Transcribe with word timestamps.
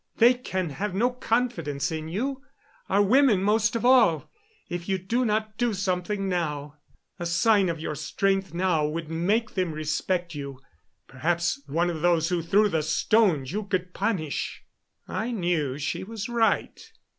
They 0.17 0.33
can 0.33 0.71
have 0.71 0.95
no 0.95 1.11
confidence 1.11 1.91
in 1.91 2.09
you 2.09 2.41
our 2.89 3.03
women 3.03 3.43
most 3.43 3.75
of 3.75 3.85
all 3.85 4.31
if 4.67 4.89
you 4.89 4.97
do 4.97 5.23
not 5.25 5.59
do 5.59 5.75
something 5.75 6.27
now. 6.27 6.77
A 7.19 7.27
sign 7.27 7.69
of 7.69 7.79
your 7.79 7.93
strength 7.93 8.51
now 8.51 8.83
would 8.87 9.11
make 9.11 9.51
them 9.53 9.71
respect 9.73 10.33
you 10.33 10.59
perhaps 11.07 11.61
one 11.67 11.91
of 11.91 12.01
those 12.01 12.29
who 12.29 12.41
threw 12.41 12.67
the 12.67 12.81
stones 12.81 13.51
you 13.51 13.61
could 13.63 13.93
punish." 13.93 14.63
I 15.07 15.29
knew 15.29 15.77
she 15.77 16.03
was 16.03 16.27
right. 16.27 16.81